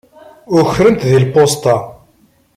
[0.57, 1.77] Ukren-t di lpusṭa.